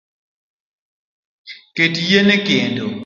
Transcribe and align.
Ket 1.75 1.95
yien 2.07 2.29
ekendo 2.35 2.85